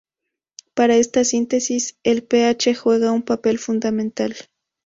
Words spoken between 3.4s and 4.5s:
fundamental.